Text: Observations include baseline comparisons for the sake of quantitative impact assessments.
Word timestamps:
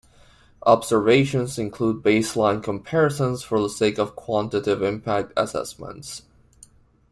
Observations 0.65 1.59
include 1.59 2.01
baseline 2.01 2.63
comparisons 2.63 3.43
for 3.43 3.61
the 3.61 3.69
sake 3.69 3.99
of 3.99 4.15
quantitative 4.15 4.81
impact 4.81 5.31
assessments. 5.37 6.23